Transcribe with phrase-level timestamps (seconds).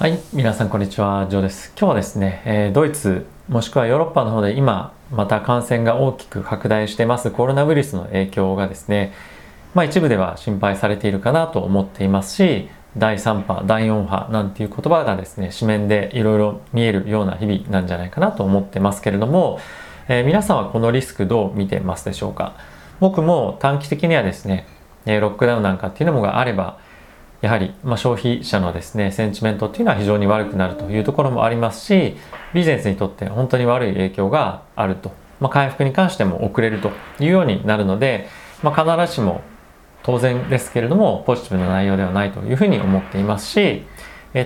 [0.00, 1.74] はい、皆さんこんにちは、ジョーです。
[1.78, 9.12] 今日はですね、えー、ドイツもしくはヨーロッパの方で今また感染が大きく拡大してますコロナウイルスの影響がですね、
[9.74, 19.60] まあ一部では心配されているかなと思っていますし、第3波、第4波なんていう言葉がですね、紙面でいろいろ見えるような日々なんじゃないかなと思ってますけれども、
[20.08, 22.54] えー、皆さんはこのリスクどう見てますでしょうか？
[23.00, 24.66] 僕も短期的にはですね、
[25.04, 26.78] ロックダウンなんかっていうのもがあれば、
[27.40, 32.16] やはり、まあ、消費者のですねセンチメントっていうのは非常に悪くなるというところもありますし
[32.52, 38.28] ビジネスにとって本当に悪い影響があると、まあ、回復に関しても遅れるというようになるので、
[38.62, 39.42] まあ、必ずしも
[40.02, 43.82] 当然ですけれどもポジティブな内容ではないというふうに思っていますし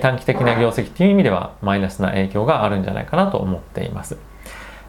[0.00, 4.16] 短期的な業績という意味ではマイナスな影響があるんじゃないかなと思っています。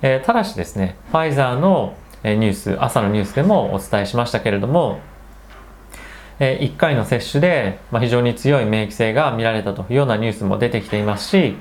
[0.01, 4.99] えただしですねファイザーのニュース朝のニュースでもお伝えしましたけれども
[6.39, 11.55] え1回の接種で、ま非常に強い免疫性が見られたというようなニュースも出てきていますし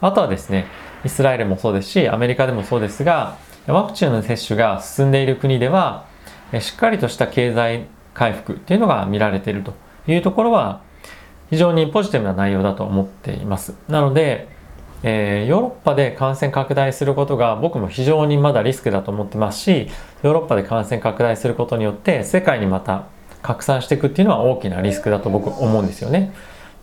[0.00, 0.66] あとはですね
[1.04, 6.06] イスラエルもそうですしアメリカでもそうですがワクチンの接種が進んでいる国では
[6.60, 9.74] しっかりとした経済回復っていうのが見られていると
[10.08, 10.82] いうところは
[11.50, 13.74] 非常にポジティブな内容だと思っています。
[13.88, 14.48] なので、
[15.02, 19.88] えー、ヨーロッパで感染拡大することが僕も非常にまだリスクだと思ってますし
[20.22, 23.06] ヨーロッパで感染拡大することによって世界にまた
[23.46, 26.32] 拡散していくっていうのは大きなリスクだと僕思うんですよね。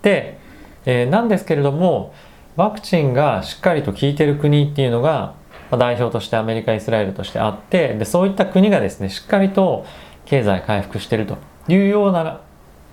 [0.01, 0.37] で、
[0.85, 2.13] えー、なんですけれども
[2.55, 5.33] ワクチンがしっかりと効いてる国っていうのが
[5.71, 9.85] ま代表としてアメリカイスラエルとしてあってでそういった国がですねしっかりと
[10.25, 12.41] 経済回復してるというような、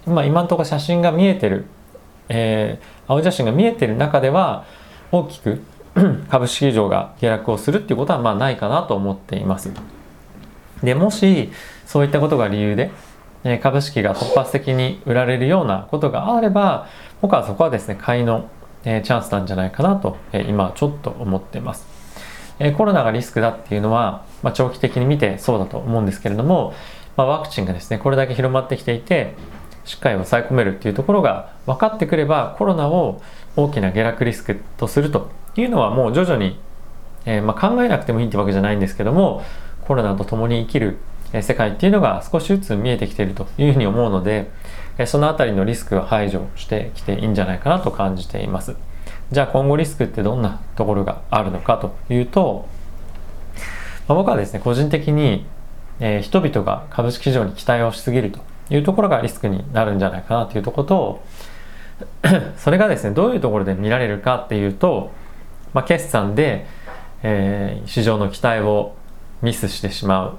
[0.06, 1.66] まあ、今のところ写真が見えてる、
[2.28, 4.64] えー、青写真が見えてる中では
[5.12, 5.62] 大きく
[6.28, 9.70] 株式市場が下落をするっていうことはまあないかなと思っています。
[10.82, 11.50] でもし
[11.84, 12.90] そういったことが理由で
[13.62, 16.88] 株式が突発的に売られるようなことがあれば
[17.22, 18.50] 僕はそこはですね買いの
[18.84, 21.86] チャンスなんじゃないかなと今ちょっと思っています。
[22.76, 26.74] コロナがリスクだっていうのは、まあ、長期的に見てそうだと思うんですけれども、
[27.16, 29.34] まあ、ワクチンがですねこれだけ広まってきていて
[29.86, 33.22] しっかり抑え込めるっていうところが分かってくればコロナを
[33.56, 36.58] 大きな下落リスクとするというのはもう徐々に、
[37.24, 39.42] えー、まあ考えなくてもいいってわけじゃないんですけども
[39.86, 40.98] コロナと共に生きる
[41.32, 44.50] 世界っていうのが少しずつ見えてきているというふうに思うので
[45.06, 48.76] そのあたりのリスクは排除してきていいんじゃないかなと感じています。
[49.32, 52.66] じゃあ今後リスクってどんなところがあるのかというと、
[54.08, 55.46] ま、僕はですね個人的に、
[56.00, 58.40] え、人々が株式市場に期待をしすぎると
[58.70, 61.22] いうところがリスクになるんじゃないかなというところと
[62.58, 65.12] それがですねどういうところで見られるかっていうと、
[65.74, 66.66] まあ、決算で、
[67.22, 68.94] えー、市場の期待を
[69.42, 70.34] ミスしてしまう。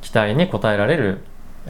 [0.00, 1.20] 期待に応えられる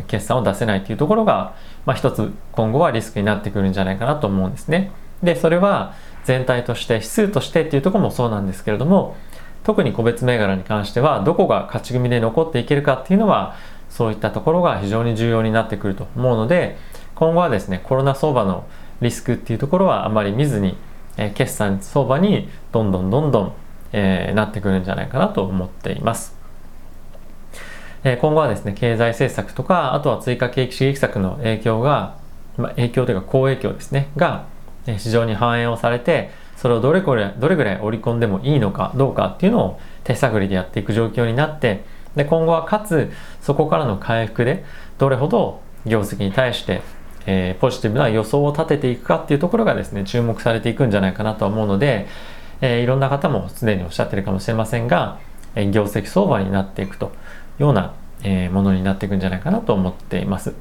[0.07, 1.55] 決算を出せないというところが、
[1.85, 4.93] まあ、一つ今後はリスクになってくるんじゃないかなと思うんですね。
[5.23, 9.17] でそれは全体として指数としてっていうとこもそうなんですけれども
[9.65, 13.57] 特に個別銘柄に関してはどこが勝ち組で残っていけるかっていうのは
[13.89, 16.79] そういったところが非常に重要になってくると思うので
[17.15, 18.67] 今後はですねコロナ相場の
[19.03, 20.77] リスクっていうところはあまり見ずに、
[21.17, 23.53] えー、決算相場にどんどんどんどん、
[23.93, 26.40] えー、なってくるんじゃないかなと思っています。
[28.03, 32.16] 今後はですね、経済政策とか、あとは追加景気刺激策の影響が、
[32.56, 34.47] まあ、影響というか好影響ですね、が
[34.99, 41.84] 市場に反映をされて、それをどれくらい、どれぐらい織り込んでもいいのかどうかっていうのを手探りでやっていく状況になって、
[42.16, 44.65] で、今後はかつ、そこからの回復で、
[44.99, 46.82] どれほど業績に対して、
[47.27, 52.06] えー、ポジティブな予想を立てていくかっていうところがですね、注目されていくんじゃないかなと思うので、
[52.61, 55.19] えー、いろんな方もすでにおっしゃってるかもしれませんが、
[55.55, 57.12] えー、業績相場になっていくと。
[57.60, 60.54] ような、えものになっていくんじゃないかなと思っています。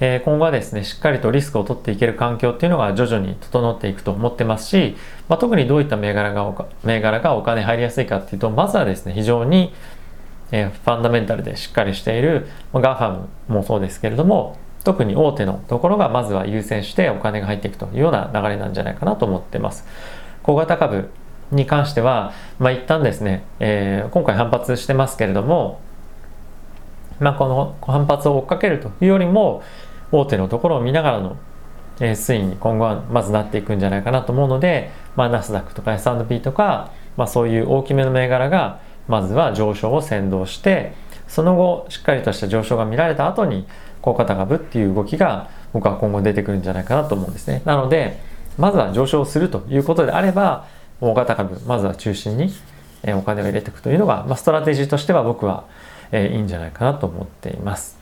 [0.00, 4.96] え今後はですね、しっかりとリスクを取っていける環境っていうのが徐々に整っていくと思ってますし、
[5.28, 9.72] まあ、特にどういった銘柄が銘柄がお金入りやすいかっていうと、まずはですね、非常に、
[10.52, 19.86] えファンダメンタルでしっかりしている、まガファムもそうですけれども、特に大手のところがまずは優先してお金が入っていくというような流れなんじゃないかなと思ってます。
[20.42, 21.10] 小型株
[21.52, 25.80] に関しては、まあ、一旦ですね、えー、今回反発してますけれども、
[27.20, 29.62] まあ、この反発を追っかけるというよりも
[30.10, 31.36] 大手のところを見ながらの
[31.98, 40.94] 推移に今後はまずなっていくんじゃないかなと思うので、ま、ナスダックとか S&P とか、まあ、そういう大きめの銘柄がまずは上昇を先導して
[41.28, 43.66] その後しっかりとした上昇が見られた後に
[44.02, 47.62] 小型株っていう動きが僕は今後出てくるんじゃないかなと思うんですね。
[47.64, 48.18] なので
[48.58, 50.66] まずは上昇するということであれば
[51.00, 52.52] 大型株まずは中心に
[53.02, 55.64] えお金を入れていくというのが、まあ、ストラテジーとしては僕は
[56.12, 57.98] え、いいんじゃないかなと思っています。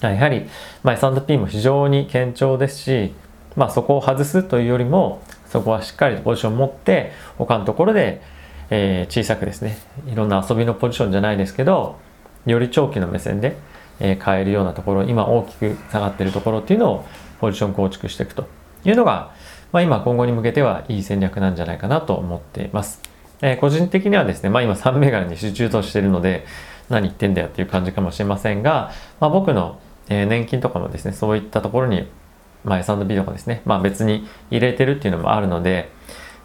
[0.00, 0.46] やはり、
[0.82, 3.12] まあ、S&P も非常に堅調ですし、
[3.56, 8.22] まあそこを外すというよりもそこはしっかりとポジションを持って他のところで、
[8.70, 9.76] えー、小さくですね
[10.06, 11.98] いろんな遊びのポジションじゃないですけど
[12.46, 13.56] より長期の目線で、
[13.98, 17.04] えー、変えるようなところ今大きく下がっているところっていうのを
[17.40, 18.46] ポジション構築していくと
[18.84, 19.34] いうのが、
[19.72, 23.09] まあ、今今後に向けてはいい戦略なんじゃないかなと思っています。
[23.42, 26.44] えー、個人的にはですね、まあ今3銘柄に集中としてるので
[26.88, 28.90] 何言ってんだよっていう感じかもしれませんが、
[29.20, 32.08] まあ、僕の、え年金とかもですね、そういったところに、
[32.64, 35.90] まあ、S&P とかですね、まあ別に入れてるっていうのもあるので、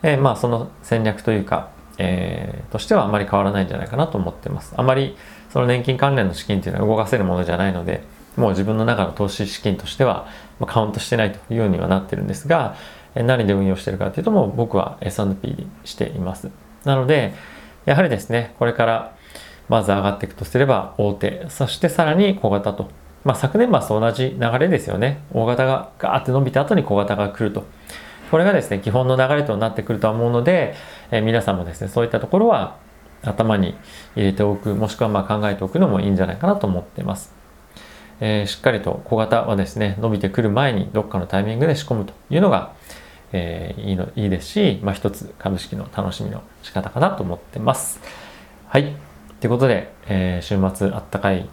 [0.03, 4.73] えー、まあその戦略というか、えー、としてはあまり変わらないんじゃないかなと思ってます。
[4.77, 5.17] あまり
[5.49, 8.03] その年金関連の資金っていうのは動かせるものじゃないので、
[8.35, 10.27] もう自分の中の投資資金としては
[10.59, 12.75] まカウントしてないというようにはなってるんですが、
[13.15, 16.49] 何で運用してるかというともう僕は S&P にしています。
[16.85, 17.33] なので、
[17.85, 19.15] やはりですね、これから
[19.69, 22.89] まず上がっていくとすれば大手、そしてさらに小型と。
[23.23, 25.23] まあ昨年末と同じ流れですよね。
[25.33, 27.65] 大型がガーって伸びた後に小型が来ると。
[28.31, 30.75] これがですね、基本の流れとなってくるとは思うので、
[31.11, 32.77] えー、皆さんもですね、そういったところは
[33.23, 33.75] 頭に
[34.15, 37.33] 入れておく、もしくはま考えておくのもいいんじゃないかなと思っています。
[38.19, 42.73] えー、しっかりと小型はですね、伸びてくる前にどっかのタイミングで仕込むというのが、
[43.33, 47.99] えー、いいのいいですし、まあ、一つ株式の楽しみの仕方かなと思ってます。
[48.67, 48.95] はい。
[49.39, 51.47] ということで、えー、週末あったかい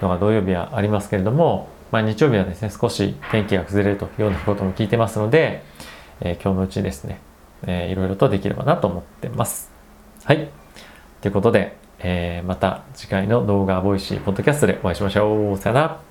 [0.00, 5.62] のが土曜日はありますけれども、まあ、日曜日はですね、少し天気が崩れるというようなことも聞いてますので、
[6.20, 7.20] えー、今日のうちですね、
[7.66, 9.70] えー、いろいろとできればなと思ってます。
[10.24, 10.50] はい。
[11.20, 15.58] ということで、えー、また次回の動画 Voicyポッドキャストでお会いしましょう。
[15.58, 16.07] さよなら。